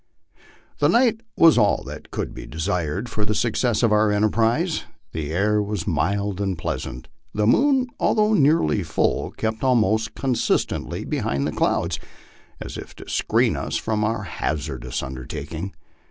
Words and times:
The 0.79 0.89
night 0.89 1.21
was 1.37 1.59
all 1.59 1.83
that 1.83 2.09
could 2.09 2.33
be 2.33 2.47
desired 2.47 3.07
for 3.07 3.23
the 3.23 3.35
success 3.35 3.83
of 3.83 3.91
our 3.91 4.11
enterprise. 4.11 4.85
The 5.11 5.31
air 5.31 5.61
was 5.61 5.85
mild 5.85 6.41
and 6.41 6.57
pleasant; 6.57 7.07
the 7.35 7.45
moon, 7.45 7.85
although 7.99 8.33
nearly 8.33 8.81
full, 8.81 9.29
kept 9.29 9.63
almost 9.63 10.15
constantly 10.15 11.05
behind 11.05 11.45
the 11.45 11.51
clouds, 11.51 11.99
as 12.59 12.79
if 12.79 12.95
to 12.95 13.07
screen 13.07 13.55
us 13.55 13.79
in 13.87 14.03
our 14.03 14.23
hazardous 14.23 15.03
undertaking. 15.03 15.75